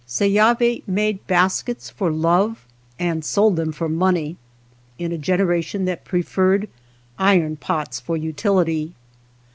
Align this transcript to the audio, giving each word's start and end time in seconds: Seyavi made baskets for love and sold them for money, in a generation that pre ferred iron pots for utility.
Seyavi 0.07 0.81
made 0.87 1.27
baskets 1.27 1.91
for 1.91 2.09
love 2.09 2.65
and 2.97 3.23
sold 3.23 3.55
them 3.55 3.71
for 3.71 3.87
money, 3.87 4.35
in 4.97 5.11
a 5.11 5.17
generation 5.19 5.85
that 5.85 6.05
pre 6.05 6.23
ferred 6.23 6.67
iron 7.19 7.55
pots 7.55 7.99
for 7.99 8.17
utility. 8.17 8.93